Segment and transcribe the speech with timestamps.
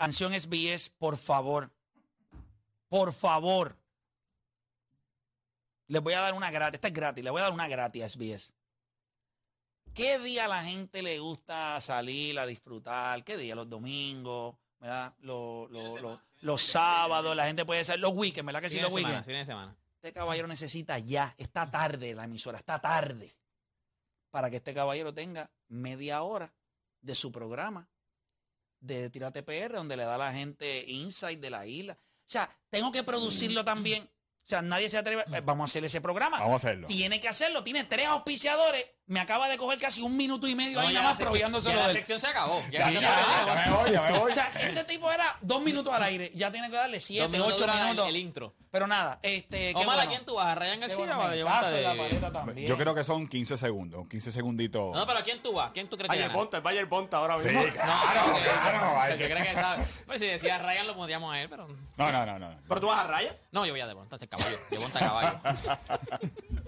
[0.00, 1.70] Canción SBS, por favor.
[2.88, 3.76] Por favor.
[5.88, 6.76] Les voy a dar una gratis.
[6.76, 7.22] Esta es gratis.
[7.22, 8.54] Les voy a dar una gratis a SBS.
[9.92, 13.22] ¿Qué día a la gente le gusta salir a disfrutar?
[13.24, 13.54] ¿Qué día?
[13.54, 15.14] Los domingos, ¿verdad?
[15.18, 18.00] Los, los, los, los sábados, la gente puede salir.
[18.00, 18.80] Los weekends, ¿verdad que sí?
[18.80, 19.26] Los weekends.
[19.26, 19.76] fines de semana.
[19.96, 23.36] Este caballero necesita ya, esta tarde, la emisora, esta tarde,
[24.30, 26.54] para que este caballero tenga media hora
[27.02, 27.86] de su programa
[28.80, 31.94] de Tírate PR, donde le da a la gente insight de la isla.
[31.94, 34.04] O sea, tengo que producirlo también.
[34.04, 35.22] O sea, nadie se atreve.
[35.32, 36.38] eh, Vamos a hacer ese programa.
[36.40, 36.86] Vamos a hacerlo.
[36.88, 37.62] Tiene que hacerlo.
[37.62, 38.84] Tiene tres auspiciadores.
[39.10, 41.80] Me acaba de coger casi un minuto y medio No, ahí nada más prohibiéndoselo ya
[41.80, 42.62] la del- sección se acabó.
[42.70, 43.46] Ya, Ya, se ya, acabó.
[43.46, 44.30] Ya me voy, ya me voy.
[44.30, 46.30] O sea, este tipo era dos minutos al aire.
[46.32, 48.08] Ya tiene que darle Dos siete, minutos ocho dura el- minutos.
[48.08, 48.54] El, intro.
[48.70, 49.74] Pero nada, este.
[49.74, 50.10] qué Omar, ¿a bueno.
[50.12, 50.46] quién tú vas?
[50.46, 52.68] ¿A Ryan Qué García bueno, o a me Devonta caso en la paleta también.
[52.68, 54.94] Yo creo que son 15 segundos, 15 segunditos.
[54.94, 55.72] No, pero ¿a quién tú vas?
[55.72, 56.38] ¿Quién tú crees que Bayer gana?
[56.38, 57.64] Ponta, el Bayer Ponta ahora Sí, mismo.
[57.64, 59.00] claro, claro.
[59.00, 59.84] hay porque que- cree que sabe.
[60.06, 61.66] Pues si decía Ryan lo pondríamos a él, pero...
[61.96, 62.54] No, no, no, no.
[62.68, 63.34] Pero tú vas a Raya.
[63.50, 64.56] No, yo voy a Devonta, este caballo.
[64.70, 65.40] Devonta caballo.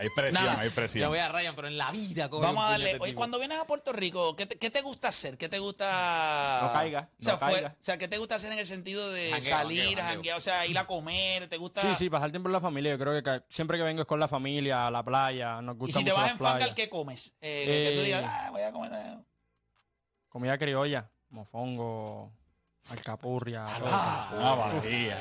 [0.00, 0.60] Hay presión, Nada.
[0.60, 1.08] hay Yo presión.
[1.10, 2.96] voy a Ryan, pero en la vida Vamos a darle.
[3.00, 5.36] Oye, cuando vienes a Puerto Rico, ¿qué te, qué te gusta hacer?
[5.36, 6.60] ¿Qué te gusta.
[6.62, 7.68] No caiga, O sea, no fue- caiga.
[7.78, 10.14] o sea, ¿qué te gusta hacer en el sentido de Jangueo, salir, jangueo, jangueo.
[10.14, 11.48] janguear, o sea, ir a comer?
[11.48, 11.82] ¿Te gusta.?
[11.82, 12.92] Sí, sí, pasar tiempo en la familia.
[12.92, 15.60] Yo creo que ca- siempre que vengo es con la familia, a la playa.
[15.60, 16.74] Nos Y gusta si te mucho vas las en fangal, playas.
[16.74, 17.34] ¿qué comes?
[17.42, 18.92] Eh, que- que tú Eh, digas, ah, voy a comer.
[18.94, 19.24] eh.
[20.30, 22.32] Comida criolla, mofongo,
[22.88, 23.64] alcapurria.
[23.68, 24.80] Ah,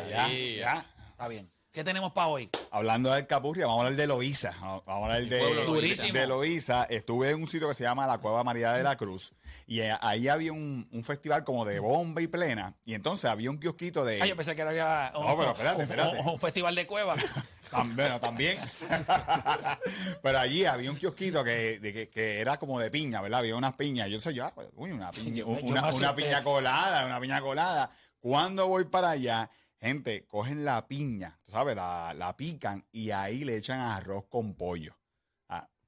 [0.10, 0.56] ya, Sí.
[0.58, 0.86] ya.
[1.12, 1.52] Está bien.
[1.72, 2.50] ¿Qué tenemos para hoy?
[2.72, 4.54] Hablando del Capurria, vamos a hablar de Loíza.
[4.60, 6.14] Vamos a hablar de, Durísimo.
[6.18, 6.86] de Loíza.
[6.86, 9.34] Estuve en un sitio que se llama la Cueva María de la Cruz.
[9.68, 12.76] Y ahí había un, un festival como de bomba y plena.
[12.86, 14.20] Y entonces había un kiosquito de.
[14.20, 16.20] Ah, yo pensé que había un, No, pero espérate, espérate.
[16.22, 17.24] un- un festival de cuevas.
[17.94, 18.58] Bueno, también.
[20.24, 23.42] Pero allí había un kiosquito que, de que, que era como de piña, ¿verdad?
[23.42, 24.10] Había unas piñas.
[24.10, 27.92] Yo sé, yo, ah, pues, uy, una piña, una, una piña colada, una piña colada.
[28.22, 29.52] Cuando voy para allá,
[29.82, 34.99] gente, cogen la piña, sabes, la, la pican y ahí le echan arroz con pollo.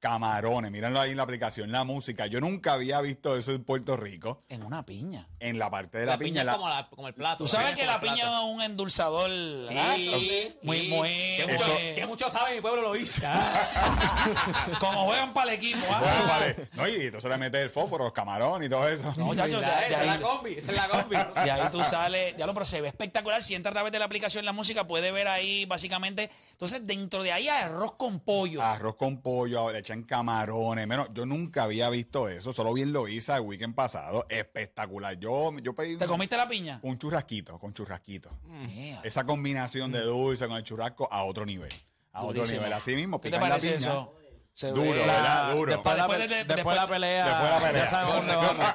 [0.01, 2.25] Camarones, mírenlo ahí en la aplicación, la música.
[2.25, 4.39] Yo nunca había visto eso en Puerto Rico.
[4.49, 5.27] En una piña.
[5.39, 7.43] En la parte de la, La piña es la- como, la- como el plato.
[7.43, 7.75] Tú sabes ¿sí?
[7.75, 8.15] que la el plato.
[8.15, 9.29] piña es un endulzador.
[9.29, 10.87] Sí, Muy, sí.
[10.89, 11.09] muy.
[11.37, 13.21] Que muy- mucho, que mucho sabe mi pueblo lo hizo.
[14.79, 15.79] como juegan para el equipo.
[15.91, 15.99] ¿ah?
[15.99, 16.55] Bueno, vale.
[16.73, 19.13] No, y entonces le mete el fósforo, los camarones y todo eso.
[19.17, 21.15] No, muchachos, de es la combi, esa es la combi.
[21.15, 23.43] de ahí tú sales, ya lo, pero se ve espectacular.
[23.43, 26.29] Si entra a través de la aplicación la música, puede ver ahí básicamente.
[26.53, 28.61] Entonces, dentro de ahí hay arroz con pollo.
[28.63, 30.87] Arroz con pollo, le echan camarones.
[30.87, 32.53] Menos, yo nunca había visto eso.
[32.53, 34.25] Solo bien lo hice el weekend pasado.
[34.29, 35.19] Espectacular.
[35.19, 36.79] Yo, yo pedí ¿Te un, comiste la piña?
[36.83, 38.29] un churrasquito, con churrasquito.
[38.73, 39.01] Yeah.
[39.03, 41.71] Esa combinación de dulce con el churrasco a otro nivel.
[42.13, 42.71] A otro nivel.
[42.73, 43.89] Así mismo, ¿Qué te pican la parece piña.
[43.89, 44.15] eso?
[44.61, 45.53] Se Duro, ve- ¿verdad?
[45.53, 45.71] Duro.
[45.71, 47.25] Después, Después de, de- después después- de la pelea.
[47.25, 47.83] después de la pelea.
[47.83, 48.65] Ya sabemos dónde vamos.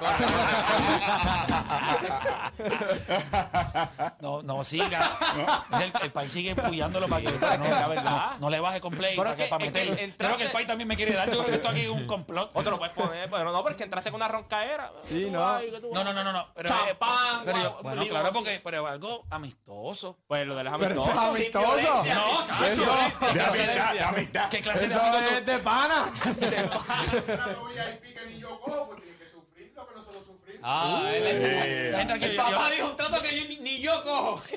[4.20, 5.10] No, no siga.
[5.80, 9.14] El, el país sigue empullándolo para que para no, no, no le baje con play.
[9.16, 10.04] Pero Para, que, que- para que meterle.
[10.04, 11.26] entraste- Creo que el país también me quiere dar.
[11.30, 12.50] Yo creo que esto aquí es un complot.
[12.54, 14.92] Otro lo puedes poner, pero no, pero es que entraste con una roncaera.
[15.04, 15.58] Sí, no.
[15.80, 16.32] tú No, no, no, no.
[16.32, 16.48] no.
[16.54, 20.18] Pero, Champán, pero yo- bueno, digo, claro, porque pero algo amistoso.
[20.26, 21.76] Pues lo del Pero eso amistoso.
[21.78, 22.14] es amistoso.
[22.14, 24.48] No, sin violencia, De amistad, de amistad.
[24.50, 25.02] ¿Qué clase de Eso
[25.76, 26.00] pana.
[30.68, 33.80] Ah, él es- Eh, La gente El papá dijo un trato que yo ni, ni
[33.80, 34.42] yo cojo.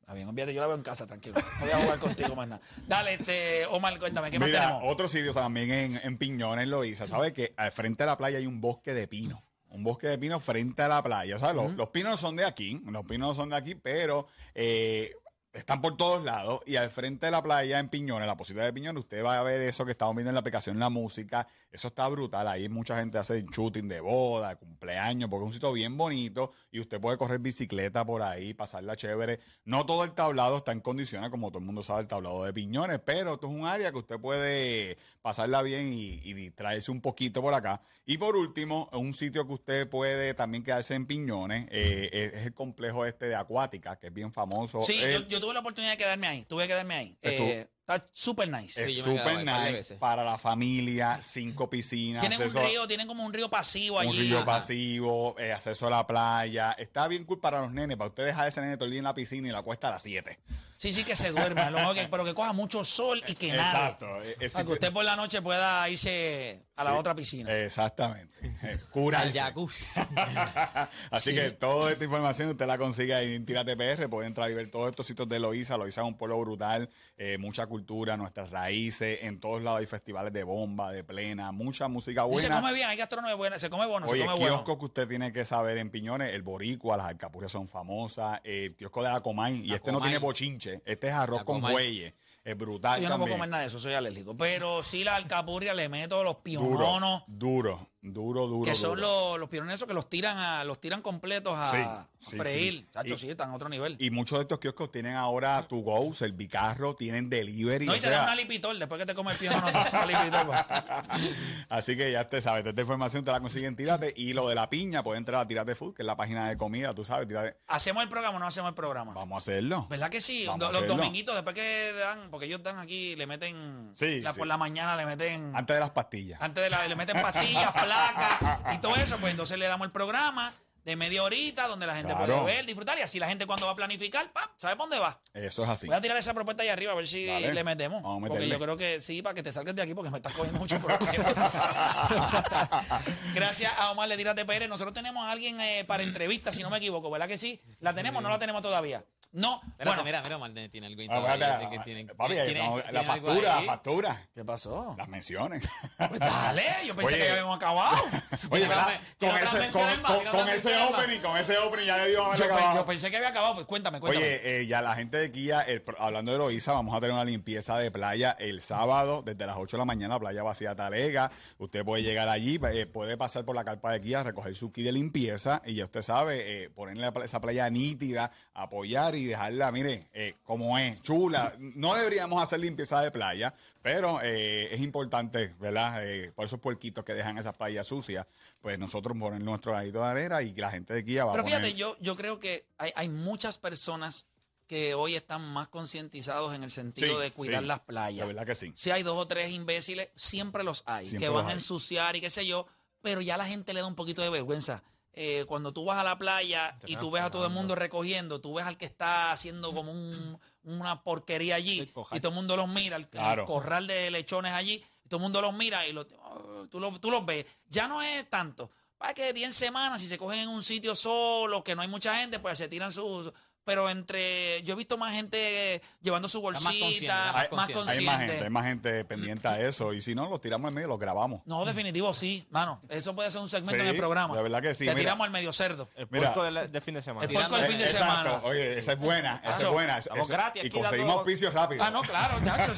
[0.00, 1.34] Está bien, olvídate, yo la veo en casa, tranquilo.
[1.38, 2.62] No voy a jugar contigo más nada.
[2.86, 4.82] Dale, este, Omar, cuéntame, ¿qué más Mira, tenemos?
[4.86, 7.06] otro sitio también en, en Piñones lo hice.
[7.06, 9.42] ¿Sabes que al frente de la playa hay un bosque de pino?
[9.68, 11.36] Un bosque de pino frente a la playa.
[11.36, 15.12] O sea, los, los pinos son de aquí, los pinos son de aquí, pero eh,
[15.52, 18.72] están por todos lados y al frente de la playa en Piñones, la posibilidad de
[18.72, 21.88] Piñones, usted va a ver eso que estamos viendo en la aplicación, la música, eso
[21.88, 25.96] está brutal, ahí mucha gente hace shooting de boda, cumpleaños, porque es un sitio bien
[25.96, 29.40] bonito y usted puede correr bicicleta por ahí, pasarla chévere.
[29.64, 32.52] No todo el tablado está en condiciones, como todo el mundo sabe, el tablado de
[32.52, 37.00] Piñones, pero esto es un área que usted puede pasarla bien y, y distraerse un
[37.00, 37.82] poquito por acá.
[38.06, 42.46] Y por último, un sitio que usted puede también quedarse en Piñones, eh, es, es
[42.46, 44.82] el complejo este de Acuática, que es bien famoso.
[44.82, 46.44] Sí, Eh, yo, yo tuve la oportunidad de quedarme ahí.
[46.44, 47.18] Tuve que quedarme ahí.
[47.22, 48.80] Eh, está súper nice.
[48.80, 49.98] Es Sí, yo me he quedado super ahí un par de nice veces.
[49.98, 53.98] para la familia, cinco piscinas, Tienen un acceso a- río, tienen como un río pasivo
[53.98, 54.10] allí.
[54.10, 54.46] un río Ajá.
[54.46, 56.72] pasivo, eh, acceso a la playa.
[56.72, 59.04] Está bien cool para los nenes, para usted dejar ese nene todo el día en
[59.04, 60.38] la piscina y la cuesta a las 7.
[60.78, 63.52] Sí, sí, que se duerma, lo mejor que- pero que coja mucho sol y que
[63.52, 63.60] nade.
[63.60, 64.22] Exacto.
[64.22, 67.54] eh, ese- Para que usted por la noche pueda irse a la Sí, otra piscina.
[67.56, 68.36] Exactamente.
[68.42, 69.38] Eh, Al Curarse.
[69.38, 69.84] jacuzzi.
[71.10, 71.36] Así Sí.
[71.36, 74.08] que toda esta información usted la consigue ahí en Tírate PR.
[74.08, 75.76] Puede entrar y ver todos estos sitios de Loíza.
[75.76, 77.81] Loíza es un pueblo brutal, eh, mucha cultura,
[78.16, 79.18] nuestras raíces.
[79.22, 82.60] En todos lados hay festivales de bomba, de plena, mucha música Y se buena.
[82.60, 84.56] come bien, hay gastronomía buena, se come bueno, Oye, se come bueno.
[84.56, 88.74] kioscos que usted tiene que saber en Piñones, el boricua, las alcapurrias son famosas, el
[88.76, 91.60] kiosco de la Comay, y La este no tiene bochinche, este es arroz La con
[91.60, 91.74] Comay.
[91.74, 92.14] bueyes,
[92.44, 94.36] es brutal Yo no puedo comer nada de eso, soy alérgico.
[94.36, 98.62] Pero sí la alcapurria le meto los piononos, duro, duro, duro.
[98.64, 99.30] que son duro.
[99.30, 102.08] los, los piononos esos que los tiran a, los tiran completos a, Sí, a
[102.42, 102.72] freír.
[102.74, 102.88] sí.
[102.92, 103.96] Chacho, Y- sí, están a otro nivel.
[104.00, 107.86] Y muchos de estos kioscos tienen ahora to go, servicarro, tienen delivery.
[107.86, 109.88] no, y te sea, dan una lipitor, después que te comes el pionono, te dan
[109.92, 110.46] una lipitor.
[110.46, 110.58] pues.
[111.68, 114.12] Así que ya te sabes, esta información te la consiguen Tírate.
[114.16, 116.56] Y lo de la piña, puede entrar a Tírate Food, que es la página de
[116.56, 117.56] comida, tú sabes, Tírate.
[117.68, 119.12] ¿Hacemos el programa o no hacemos el programa?
[119.14, 119.86] Vamos a hacerlo.
[119.88, 120.44] ¿Verdad que sí?
[120.46, 120.96] Vamos los hacerlo.
[120.96, 124.96] dominguitos, después que dan, porque ellos dan aquí, le meten, Sí, la- por la mañana
[124.96, 126.40] le meten, Antes de las pastillas.
[126.42, 129.92] antes de la, le meten pastillas, placas y todo eso, pues entonces le damos el
[129.92, 130.52] programa
[130.84, 132.42] de media horita donde la gente Claro.
[132.42, 134.50] puede ver, disfrutar y así la gente cuando va a planificar, ¡pap!
[134.56, 135.20] ¿sabe para dónde va?
[135.32, 135.86] Eso es así.
[135.86, 137.54] Voy a tirar esa propuesta ahí arriba a ver si Dale.
[137.54, 138.02] le metemos.
[138.02, 138.52] Vamos a porque meterle.
[138.52, 140.80] yo creo que sí, para que te salgas de aquí porque me estás cogiendo mucho
[140.80, 141.06] problema.
[143.34, 144.68] Gracias a Omar Le Tírate PR.
[144.68, 147.60] Nosotros tenemos a alguien eh, para entrevista, si no me equivoco, ¿verdad que sí?
[147.78, 149.04] ¿La tenemos o no la tenemos todavía?
[149.32, 149.56] No.
[149.62, 152.92] Espérate, bueno, mira, mira, Martín tiene algo Ah, sé que tiene- papi, tiene- estamos- tiene
[152.92, 154.94] la factura, la factura, ¿qué pasó?
[154.98, 155.66] las menciones.
[156.08, 157.24] Pues dale, yo pensé Oye.
[157.24, 157.96] que habíamos acabado.
[158.50, 158.88] Oye, ¿verdad?
[159.18, 160.90] Con ese, con, más, con- ese más.
[160.92, 162.76] opening, con ese opening ya debió haber Yo, acabado.
[162.76, 164.24] yo pensé que había acabado, pues cuéntame, cuéntame.
[164.26, 167.24] Oye, eh, ya la gente de Kia, el hablando de Loíza, vamos a tener una
[167.24, 171.30] limpieza de playa el sábado desde las 8 de la mañana, playa vacía Talega.
[171.58, 174.84] Usted puede llegar allí, eh, puede pasar por la carpa de Kia, recoger su kit
[174.84, 180.08] de limpieza y ya usted sabe, eh, ponerle esa playa nítida, apoyar y dejarla, mire,
[180.12, 181.54] eh, como es, chula.
[181.58, 186.06] No deberíamos hacer limpieza de playa, pero eh, es importante, ¿verdad?
[186.06, 188.26] Eh, por esos puerquitos que dejan esas playas sucias,
[188.60, 191.44] pues nosotros poner nuestro granito de arena y la gente de Kia va Pero a
[191.44, 191.60] poner...
[191.60, 194.26] fíjate, yo, yo creo que hay, hay muchas personas
[194.66, 198.20] que hoy están más concientizados en el sentido Sí, de cuidar sí, las playas.
[198.20, 198.72] La verdad que sí.
[198.74, 202.20] Si hay dos o tres imbéciles, siempre los hay, Siempre que van a ensuciar y
[202.20, 202.66] qué sé yo,
[203.02, 204.82] pero ya la gente le da un poquito de vergüenza.
[205.14, 208.40] Eh, cuando tú vas a la playa y tú ves a todo el mundo recogiendo,
[208.40, 211.80] tú ves al que está haciendo como un- una porquería allí
[212.16, 213.08] y todo el mundo los mira, el,
[213.44, 216.98] corral de lechones allí, y todo el mundo los mira y lo- oh, tú, lo-
[216.98, 217.44] tú los ves.
[217.68, 218.70] Ya no es tanto.
[218.96, 222.16] Para que 10 semanas, si se cogen en un sitio solo, que no hay mucha
[222.18, 223.32] gente, pues se tiran sus...
[223.64, 224.62] Pero entre...
[224.62, 227.92] Yo he visto más gente llevando su más consciente, bolsita, más, consciente.
[227.92, 229.92] Hay más gente, hay más gente pendiente a eso.
[229.92, 231.42] Y si no, los tiramos en medio y los grabamos.
[231.46, 232.80] No, definitivo sí, mano.
[232.88, 234.36] Eso puede ser un segmento Sí, en el programa.
[234.36, 235.00] de verdad que sí, Te mira.
[235.00, 235.88] tiramos al medio cerdo.
[235.96, 236.32] El Mira.
[236.34, 237.26] puerco del, fin de semana.
[237.26, 238.06] El puerco del fin de Exacto.
[238.06, 238.40] semana.
[238.44, 239.98] Oye, esa es buena, esa es buena.
[239.98, 241.84] Eso- gratis Y conseguimos auspicios rápido.
[241.84, 242.72] Ah, no, claro, chacho.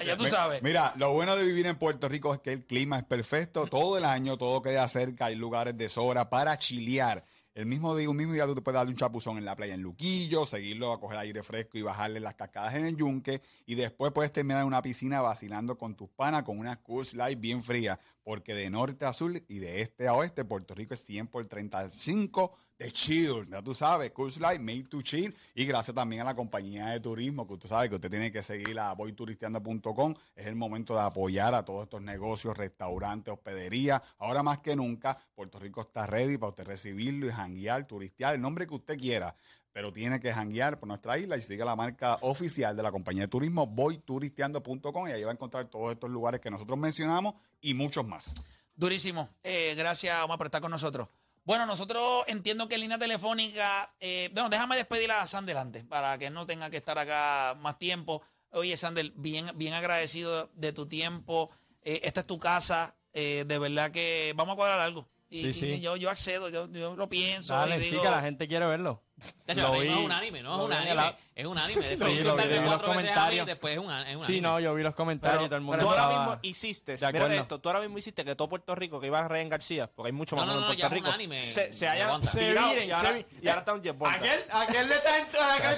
[0.06, 0.62] ya tú sabes.
[0.62, 3.66] Mira, lo bueno de vivir en Puerto Rico es que el clima es perfecto.
[3.66, 5.26] Todo el año, todo queda cerca.
[5.26, 7.24] Hay lugares de sobra para chilear.
[7.52, 9.74] El mismo día, un mismo día tú te puedes darle un chapuzón en la playa
[9.74, 13.42] en Luquillo, seguirlo a coger aire fresco y bajarle las cascadas en el yunque.
[13.66, 17.40] Y después puedes terminar en una piscina vacilando con tus panas con una Coors Light
[17.40, 17.98] bien fría.
[18.30, 21.44] Porque de norte a sur y de este a oeste, Puerto Rico es 100 por
[21.46, 23.48] 35 de chill.
[23.50, 25.34] Ya tú sabes, Coors Light, made to chill.
[25.52, 28.40] Y gracias también a la compañía de turismo, que usted sabe que usted tiene que
[28.44, 30.14] seguir a voyturisteando.com.
[30.36, 34.00] Es el momento de apoyar a todos estos negocios, restaurantes, hospederías.
[34.18, 38.40] Ahora más que nunca, Puerto Rico está ready para usted recibirlo y janguear, turistear, el
[38.40, 39.34] nombre que usted quiera.
[39.72, 43.22] Pero tiene que janguear por nuestra isla y siga la marca oficial de la compañía
[43.22, 45.08] de turismo, voyturisteando.com.
[45.08, 48.34] Y ahí va a encontrar todos estos lugares que nosotros mencionamos y muchos más.
[48.74, 49.28] Durísimo.
[49.44, 51.08] Eh, gracias, Omar, por estar con nosotros.
[51.44, 53.94] Bueno, nosotros entiendo que en línea telefónica.
[54.00, 57.78] eh, bueno, déjame despedir a Sandel antes, para que no tenga que estar acá más
[57.78, 58.22] tiempo.
[58.50, 61.50] Oye, Sandel, bien, bien agradecido de tu tiempo.
[61.82, 62.94] Eh, esta es tu casa.
[63.12, 65.08] eh, de verdad que vamos a cuadrar algo.
[65.32, 65.80] Y, Sí, y sí.
[65.80, 67.54] yo, yo accedo, yo, yo lo pienso.
[67.54, 69.04] Dale, y sí, digo, que la gente quiere verlo.
[69.44, 71.02] Tacho, Lo no vi- es un anime, no es un vi en anime.
[71.02, 71.18] app.
[71.36, 71.80] Es un anime.
[71.86, 73.46] Después Sí, lo vi en los comentarios.
[73.46, 74.48] después es un, es un Sí, anime.
[74.48, 76.24] no, yo vi los comentarios Pero- y todo el Tú mundo ahora estaba...
[76.26, 79.28] mismo hiciste, mira esto, tú ahora mismo hiciste que todo Puerto Rico, que iba a
[79.28, 81.10] Ryan García, porque hay mucho No, más no, en no, Puerto ya es un Rico,
[81.12, 82.20] anime, se, se haya.
[82.22, 83.96] Se virado viren, y ahora, se vi- y ahora está un Jeff.
[84.02, 85.26] Aquel, aquel le está,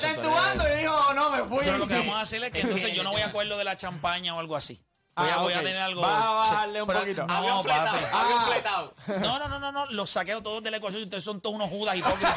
[0.00, 1.58] tú entubando y dijo, "Oh, no, me fui.
[1.58, 3.64] Entonces lo que vamos a hacer es que entonces yo no voy a acuerdo de
[3.64, 4.82] la champaña o algo así.
[5.14, 6.00] Voy, a, Ah, voy a tener algo.
[6.00, 7.26] Vas a bajarle un pero- poquito.
[7.26, 8.46] No, Avión fletado, Ah.
[8.50, 8.94] fletado.
[9.20, 11.02] No, no, no, no, no, los saqueo todos de la ecuación.
[11.02, 12.34] Ustedes son todos unos judas hipócritas.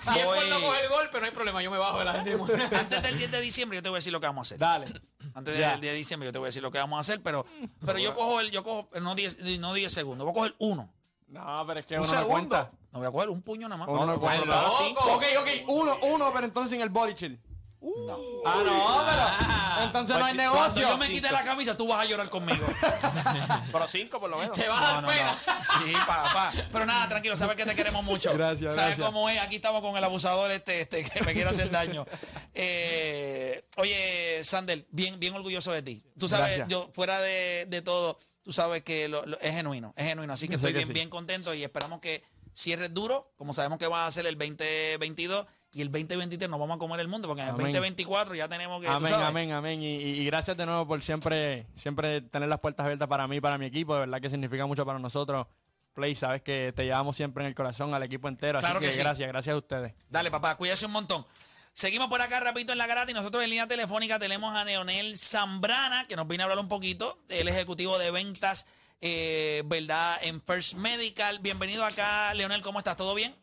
[0.00, 2.04] Si es por Voy- no coger el golpe, no hay problema, yo me bajo de
[2.04, 2.32] la gente.
[2.76, 4.58] Antes del 10 de diciembre yo te voy a decir lo que vamos a hacer.
[4.58, 4.86] Dale.
[5.34, 5.70] Antes Ya.
[5.72, 7.46] del 10 de diciembre yo te voy a decir lo que vamos a hacer, pero,
[7.84, 10.92] pero yo cojo el, yo cojo, no 10, no 10 segundos, voy a coger uno.
[11.28, 12.32] No, pero es que Un uno no segundo.
[12.32, 12.70] cuenta.
[12.92, 13.88] No voy a coger un puño nada más.
[13.88, 14.62] Uno no cuenta.
[14.62, 14.76] loco.
[14.78, 15.04] Cinco.
[15.14, 17.40] Ok, ok, uno, uno, pero entonces sin el body chill.
[18.44, 20.82] Ah, no, pero entonces no hay Cuando negocio.
[20.88, 22.64] yo me quite la camisa, tú vas a llorar conmigo.
[23.72, 24.56] Pero cinco por lo menos.
[24.56, 25.32] Te vas a No, dar no, pena.
[25.46, 25.62] no.
[25.86, 26.52] Sí, papá.
[26.72, 28.32] Pero nada, tranquilo, sabes que te queremos mucho.
[28.32, 29.06] Gracias, Sabes gracias.
[29.06, 29.40] cómo es.
[29.40, 32.04] Aquí estamos con el abusador este, este que me quiere hacer daño.
[32.54, 36.04] Eh, oye, Sander, bien, bien orgulloso de ti.
[36.18, 36.68] Tú sabes, Gracias.
[36.68, 40.32] yo fuera de, de todo, tú sabes que lo- lo- es genuino, es genuino.
[40.32, 40.92] Así que Yo estoy que bien, sí.
[40.94, 42.22] bien contento y esperamos que
[42.54, 46.76] cierres duro, como sabemos que va a ser el 2022 y el 2023 nos vamos
[46.76, 47.66] a comer el mundo, porque en el Amén.
[47.66, 48.88] 2024 ya tenemos que.
[48.88, 49.82] Amén, amén, amén.
[49.82, 53.66] Y, gracias de nuevo por siempre, siempre tener las puertas abiertas para mí para mi
[53.66, 53.92] equipo.
[53.92, 55.46] De verdad que significa mucho para nosotros.
[55.92, 58.58] Play, sabes que te llevamos siempre en el corazón al equipo entero.
[58.60, 59.00] Claro así que, que sí.
[59.00, 59.94] gracias, gracias a ustedes.
[60.08, 61.26] Dale, papá, cuídese un montón.
[61.74, 65.18] Seguimos por acá rapidito en la grata y nosotros en línea telefónica tenemos a Leonel
[65.18, 68.64] Zambrana, que nos viene a hablar un poquito, el ejecutivo de ventas,
[69.02, 70.18] eh, ¿verdad?
[70.22, 71.38] En First Medical.
[71.40, 72.96] Bienvenido acá, Leonel, ¿cómo estás?
[72.96, 73.36] ¿Todo bien?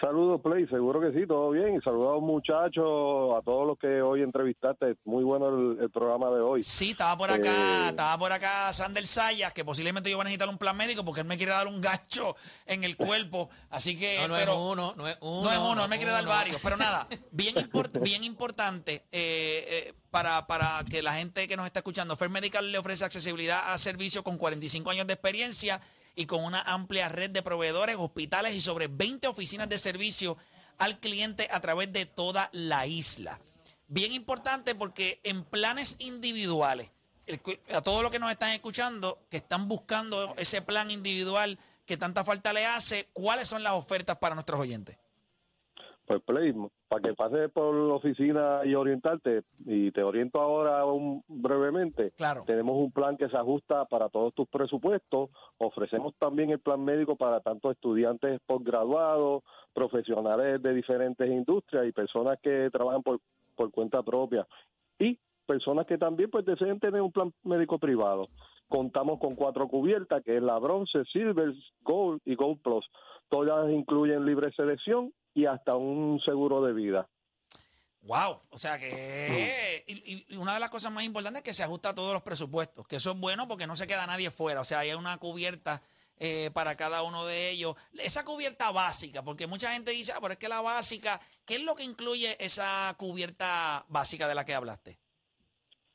[0.00, 0.66] Saludos, Play.
[0.68, 1.76] Seguro que sí, todo bien.
[1.76, 4.96] Y saludos muchachos, a todos los que hoy entrevistaste.
[5.04, 6.62] Muy bueno el, el programa de hoy.
[6.62, 7.88] Sí, estaba por acá, Eh.
[7.90, 11.20] estaba por acá Sander Sayas, que posiblemente yo voy a necesitar un plan médico porque
[11.20, 13.50] él me quiere dar un gancho en el cuerpo.
[13.68, 15.42] Así que, No, no pero, es uno, no es uno.
[15.44, 16.58] No es uno, él me quiere dar varios.
[16.62, 19.79] Pero nada, bien, import- bien importante eh, eh,
[20.10, 23.78] para, para que la gente que nos está escuchando, Fair Medical le ofrece accesibilidad a
[23.78, 25.80] servicios con 45 años de experiencia
[26.14, 30.36] y con una amplia red de proveedores, hospitales y sobre 20 oficinas de servicio
[30.78, 33.40] al cliente a través de toda la isla.
[33.86, 36.90] Bien importante porque en planes individuales,
[37.72, 42.24] a todos los que nos están escuchando, que están buscando ese plan individual que tanta
[42.24, 44.96] falta le hace, ¿cuáles son las ofertas para nuestros oyentes?
[46.10, 46.52] Pues, Play,
[46.88, 52.10] para que pases por la oficina y orientarte, y te oriento ahora un- brevemente.
[52.16, 52.42] Claro.
[52.44, 55.30] Tenemos un plan que se ajusta para todos tus presupuestos.
[55.58, 62.40] Ofrecemos también el plan médico para tanto estudiantes postgraduados, profesionales de diferentes industrias y personas
[62.42, 63.20] que trabajan por,
[63.54, 64.48] por cuenta propia.
[64.98, 68.26] Y personas que también pues deseen tener un plan médico privado.
[68.68, 71.52] Contamos con cuatro cubiertas, que es la bronce, silver,
[71.82, 72.84] gold y gold plus.
[73.28, 77.08] Todas incluyen libre selección y hasta un seguro de vida.
[78.02, 81.62] Wow, o sea que y, y una de las cosas más importantes es que se
[81.62, 84.62] ajusta a todos los presupuestos, que eso es bueno porque no se queda nadie fuera,
[84.62, 85.82] o sea, hay una cubierta
[86.16, 87.76] eh, para cada uno de ellos.
[87.98, 91.62] Esa cubierta básica, porque mucha gente dice, ah, pero es que la básica, ¿qué es
[91.62, 94.98] lo que incluye esa cubierta básica de la que hablaste?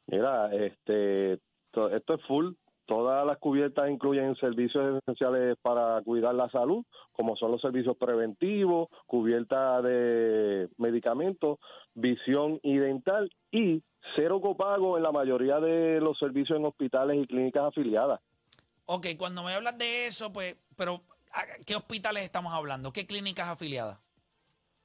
[0.07, 1.39] Mira, este,
[1.71, 2.53] to- esto es full.
[2.85, 8.89] Todas las cubiertas incluyen servicios esenciales para cuidar la salud, como son los servicios preventivos,
[9.07, 11.57] cubierta de medicamentos,
[11.95, 13.81] visión y dental y
[14.15, 18.19] cero copago en la mayoría de los servicios en hospitales y clínicas afiliadas.
[18.85, 21.01] Ok, cuando me hablas de eso, pues, pero
[21.33, 22.93] ¿a ¿qué hospitales estamos hablando?
[22.93, 23.99] ¿Qué clínicas afiliadas?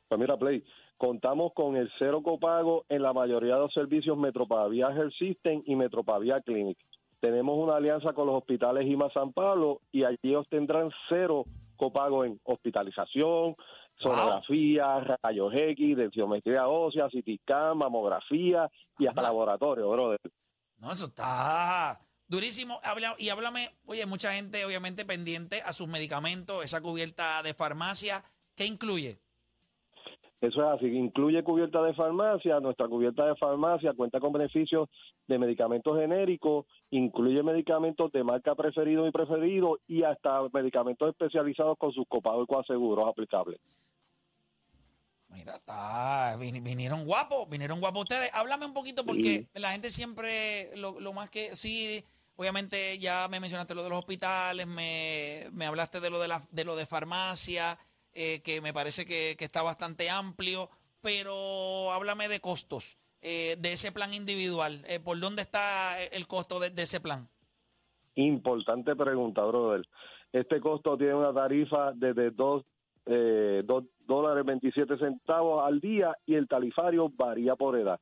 [0.09, 0.65] Pues mira, Play,
[0.97, 5.77] contamos con el cero copago en la mayoría de los servicios Metropavia Health System y
[5.77, 6.79] Metropavia Clinic.
[7.21, 11.45] Tenemos una alianza con los hospitales IMA San Pablo y allí ellos tendrán cero
[11.77, 13.57] copago en hospitalización,
[13.99, 19.31] sonografía, rayos X, densitometría ósea, CT scan, mamografía y hasta Anda.
[19.31, 20.19] laboratorio, brother.
[20.79, 22.79] No, eso está durísimo.
[22.83, 28.25] Habla- y háblame, oye, mucha gente obviamente pendiente a sus medicamentos, esa cubierta de farmacia,
[28.57, 29.19] ¿qué incluye?
[30.41, 34.89] Eso es así, incluye cubierta de farmacia, nuestra cubierta de farmacia cuenta con beneficios
[35.29, 41.93] de medicamentos genéricos, incluye medicamentos de marca preferido y preferido y hasta medicamentos especializados con
[41.93, 43.61] sus copagos y coaseguros aplicables.
[45.29, 48.31] Mira, está, vin- vinieron guapos, vinieron guapos ustedes.
[48.35, 52.05] Háblame un poquito porque la gente siempre, lo, lo más que, sí,
[52.35, 56.43] obviamente ya me mencionaste lo de los hospitales, me, me hablaste de lo de, la,
[56.51, 57.79] de lo de farmacia,
[58.13, 60.69] eh, que me parece que, que está bastante amplio,
[61.01, 64.83] pero háblame de costos eh, de ese plan individual.
[64.89, 67.29] Eh, ¿Por dónde está el costo de, de ese plan?
[68.15, 69.87] Importante pregunta, brother.
[70.33, 72.65] Este costo tiene una tarifa desde 2
[73.07, 77.99] eh, dos dólares 27 centavos al día y el tarifario varía por edad.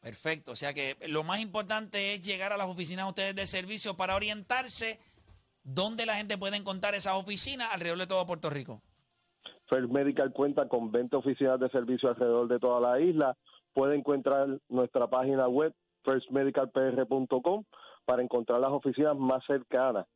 [0.00, 0.52] Perfecto.
[0.52, 3.96] O sea que lo más importante es llegar a las oficinas de ustedes de servicio
[3.96, 4.98] para orientarse
[5.62, 8.82] dónde la gente puede encontrar esas oficinas alrededor de todo Puerto Rico.
[9.68, 13.36] First Medical cuenta con 20 oficinas de servicio alrededor de toda la isla.
[13.72, 15.72] Puede encontrar nuestra página web
[16.04, 17.64] firstmedicalpr.com
[18.04, 20.06] para encontrar las oficinas más cercanas.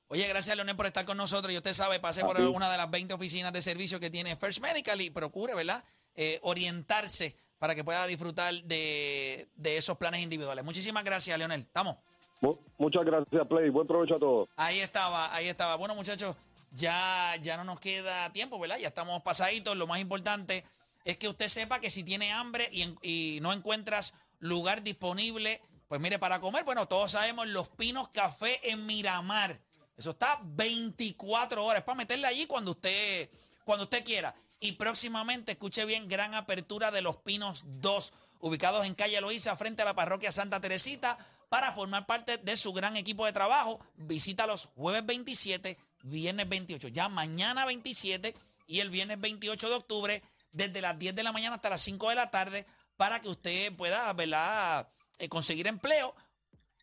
[0.07, 1.51] Oye, gracias Leonel por estar con nosotros.
[1.53, 2.43] Y usted sabe, pase por ti.
[2.43, 5.83] una de las 20 oficinas de servicio que tiene First Medical y procure, ¿verdad?
[6.15, 10.63] Eh, orientarse para que pueda disfrutar de, de esos planes individuales.
[10.63, 11.61] Muchísimas gracias, Leonel.
[11.61, 11.97] ¿Estamos?
[12.41, 13.69] Mu- Muchas gracias, Play.
[13.69, 14.49] Buen provecho a todos.
[14.57, 15.75] Ahí estaba, ahí estaba.
[15.75, 16.35] Bueno, muchachos,
[16.71, 18.77] ya, ya no nos queda tiempo, ¿verdad?
[18.77, 19.75] Ya estamos pasaditos.
[19.75, 20.63] Lo más importante
[21.05, 25.99] es que usted sepa que si tiene hambre y, y no encuentras lugar disponible, pues
[26.01, 29.59] mire, para comer, bueno, todos sabemos Los Pinos Café en Miramar.
[29.97, 33.29] Eso está 24 horas para meterle allí cuando usted,
[33.63, 34.35] cuando usted quiera.
[34.59, 39.81] Y próximamente, escuche bien, gran apertura de Los Pinos 2, ubicados en calle Loíza, frente
[39.81, 41.17] a la parroquia Santa Teresita,
[41.49, 43.79] para formar parte de su gran equipo de trabajo.
[43.95, 48.35] Visítalos jueves 27, viernes 28, ya mañana 27
[48.67, 52.09] y el viernes 28 de octubre, desde las 10 de la mañana hasta las 5
[52.09, 52.65] de la tarde,
[52.97, 54.87] para que usted pueda, ¿verdad?,
[55.19, 56.15] eh, conseguir empleo.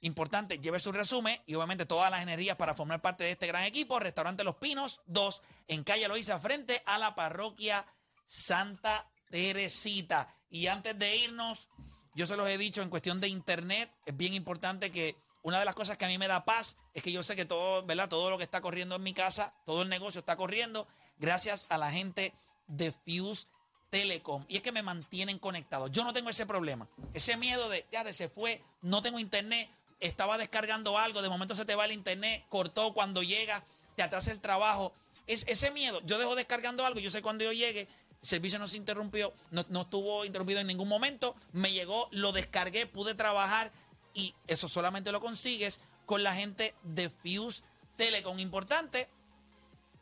[0.04, 3.62] Importante, lleve su resumen y obviamente todas las energías para formar parte de este gran
[3.62, 4.00] equipo.
[4.00, 7.86] Restaurante Los Pinos 2 en calle Loíza frente a la parroquia
[8.26, 10.34] Santa Teresita.
[10.50, 11.68] Y antes de irnos,
[12.16, 15.64] yo se los he dicho en cuestión de internet, es bien importante que una de
[15.64, 18.08] las cosas que a mí me da paz es que yo sé que todo, ¿verdad?
[18.08, 21.78] Todo lo que está corriendo en mi casa, todo el negocio está corriendo gracias a
[21.78, 22.32] la gente
[22.66, 23.46] de Fuse
[23.90, 24.44] Telecom.
[24.48, 25.86] Y es que me mantienen conectado.
[25.86, 26.88] Yo no tengo ese problema.
[27.12, 29.70] Ese miedo de, ya, de se fue, no tengo internet,
[30.02, 33.64] estaba descargando algo, de momento se te va el internet, cortó cuando llega,
[33.96, 34.92] te atrasa el trabajo.
[35.26, 37.88] Es, ese miedo, yo dejo descargando algo, yo sé cuando yo llegue,
[38.22, 42.32] el servicio no se interrumpió, no, no estuvo interrumpido en ningún momento, me llegó, lo
[42.32, 43.70] descargué, pude trabajar
[44.14, 47.62] y eso solamente lo consigues con la gente de Fuse
[47.96, 48.38] Telecom.
[48.38, 49.08] Importante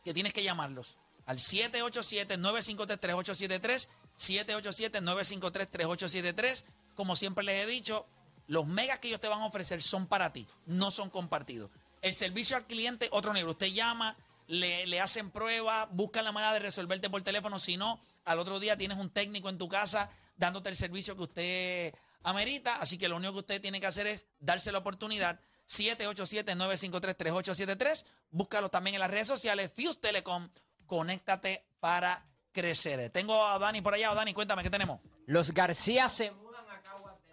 [0.04, 0.96] que tienes que llamarlos
[1.26, 6.64] al 787-953-3873, 787-953-3873.
[6.96, 8.06] Como siempre les he dicho,
[8.50, 11.70] los megas que ellos te van a ofrecer son para ti, no son compartidos.
[12.02, 13.50] El servicio al cliente, otro nivel.
[13.50, 14.16] Usted llama,
[14.48, 17.60] le, le hacen pruebas, buscan la manera de resolverte por teléfono.
[17.60, 21.22] Si no, al otro día tienes un técnico en tu casa dándote el servicio que
[21.22, 22.74] usted amerita.
[22.80, 25.38] Así que lo único que usted tiene que hacer es darse la oportunidad.
[25.68, 28.04] 787-953-3873.
[28.32, 29.72] Búscalo también en las redes sociales.
[29.72, 30.48] Fuse Telecom,
[30.86, 33.10] conéctate para crecer.
[33.10, 34.12] Tengo a Dani por allá.
[34.12, 34.98] Dani, cuéntame, ¿qué tenemos?
[35.26, 36.32] Los García se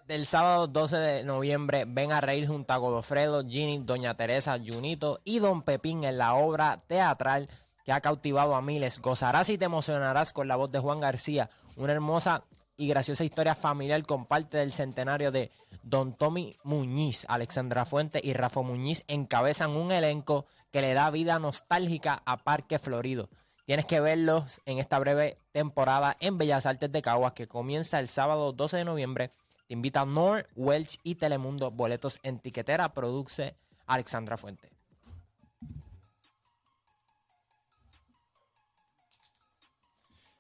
[0.07, 1.83] del sábado 12 de noviembre.
[1.85, 6.35] Ven a reír junto a Godofredo, Ginny, Doña Teresa, Junito y Don Pepín en la
[6.35, 7.45] obra teatral
[7.83, 8.99] que ha cautivado a miles.
[8.99, 11.49] Gozarás y te emocionarás con la voz de Juan García.
[11.75, 12.45] Una hermosa
[12.77, 15.51] y graciosa historia familiar con parte del centenario de
[15.83, 21.39] Don Tommy Muñiz, Alexandra Fuente y Rafa Muñiz encabezan un elenco que le da vida
[21.39, 23.29] nostálgica a Parque Florido.
[23.65, 28.07] Tienes que verlos en esta breve temporada en Bellas Artes de Caguas que comienza el
[28.07, 29.31] sábado 12 de noviembre.
[29.67, 31.71] Te invita Nor, Welch y Telemundo.
[31.71, 32.93] Boletos en tiquetera.
[32.93, 34.71] Produce Alexandra Fuente.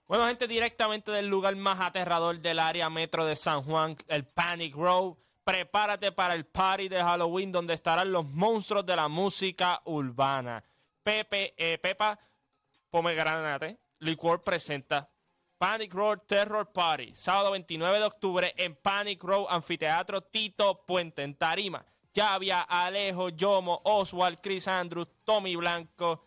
[0.07, 4.73] Bueno, gente, directamente del lugar más aterrador del área metro de San Juan, el Panic
[4.73, 5.17] Row.
[5.43, 10.63] Prepárate para el party de Halloween donde estarán los monstruos de la música urbana.
[11.03, 12.17] Pepe, eh, Pepa
[12.89, 15.09] Pomegranate, Licor presenta
[15.57, 21.35] Panic Row Terror Party, sábado 29 de octubre en Panic Row Anfiteatro Tito Puente en
[21.35, 21.83] Tarima.
[22.13, 26.25] Ya Alejo, Yomo, Oswald, Chris Andrews, Tommy Blanco,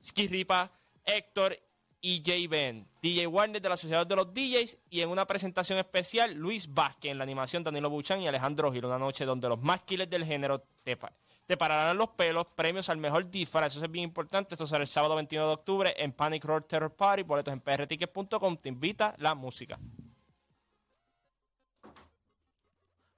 [0.00, 0.70] Skirripa,
[1.04, 1.58] Héctor
[2.00, 2.48] y J.
[2.48, 2.86] Ben.
[3.02, 7.10] DJ Warner de la Sociedad de los DJs y en una presentación especial Luis Vázquez
[7.10, 8.84] en la animación Danilo Buchan y Alejandro Gil.
[8.84, 10.96] Una noche donde los más killers del género te,
[11.46, 12.46] te pararán los pelos.
[12.54, 13.74] Premios al mejor disfraz.
[13.74, 14.54] Eso es bien importante.
[14.54, 17.22] Esto será el sábado 21 de octubre en Panic Road Terror Party.
[17.22, 18.56] Boletos en prtickets.com.
[18.56, 19.78] Te invita la música.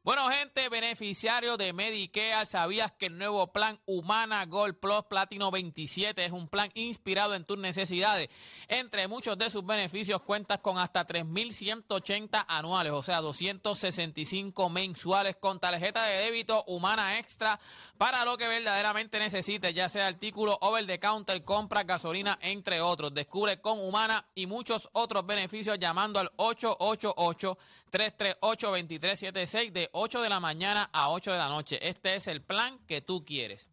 [0.09, 6.25] Bueno, gente, beneficiario de Medicare, ¿sabías que el nuevo plan Humana Gold Plus Platino 27
[6.25, 8.31] es un plan inspirado en tus necesidades?
[8.69, 15.61] Entre muchos de sus beneficios cuentas con hasta 3.180 anuales, o sea, 265 mensuales con
[15.61, 17.61] tarjeta de débito Humana Extra
[17.99, 23.13] para lo que verdaderamente necesites, ya sea artículo over the counter, compra, gasolina, entre otros.
[23.13, 27.59] Descubre con Humana y muchos otros beneficios llamando al 888
[27.91, 31.79] 338 2376 de 8 de la mañana a 8 de la noche.
[31.89, 33.69] Este es el plan que tú quieres.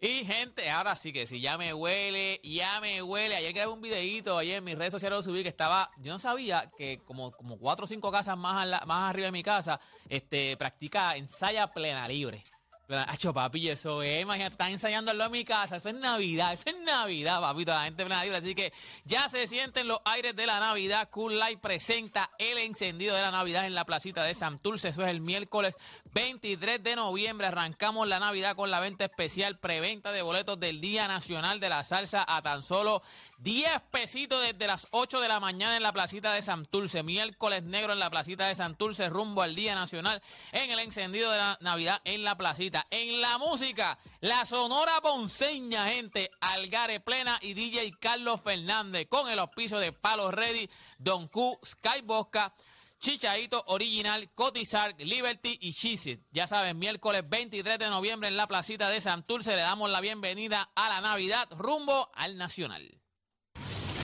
[0.00, 3.36] Y gente, ahora sí que sí, ya me huele, ya me huele.
[3.36, 6.18] Ayer grabé un videito, ayer en mis redes sociales lo subí que estaba, yo no
[6.18, 10.56] sabía que como, como cuatro o cinco casas más, más arriba de mi casa, este,
[10.56, 12.42] practica ensaya plena libre.
[12.88, 16.76] Hacho, papi, eso es, imagínate, están ensayando en mi casa, eso es Navidad, eso es
[16.84, 18.38] Navidad, papito, la gente plena libre.
[18.38, 18.72] Así que
[19.04, 21.08] ya se sienten los aires de la Navidad.
[21.10, 24.88] Cool Light presenta el encendido de la Navidad en la placita de Santurce.
[24.88, 25.74] Eso es el miércoles
[26.12, 27.46] 23 de noviembre.
[27.46, 31.84] Arrancamos la Navidad con la venta especial, preventa de boletos del Día Nacional de la
[31.84, 33.02] Salsa a tan solo
[33.42, 37.02] 10 pesitos desde las 8 de la mañana en la placita de Santurce.
[37.02, 41.38] Miércoles negro en la placita de Santurce, rumbo al Día Nacional en el encendido de
[41.38, 42.86] la Navidad en la placita.
[42.90, 49.40] En la música, la Sonora Ponceña, gente, Algare Plena y DJ Carlos Fernández, con el
[49.40, 52.54] auspicio de Palo Ready, Don Q, Sky Bosca,
[53.00, 58.88] Chichaito Original, Cotizar, Liberty y Cheez Ya saben, miércoles 23 de noviembre en la placita
[58.88, 63.01] de Santurce le damos la bienvenida a la Navidad rumbo al Nacional.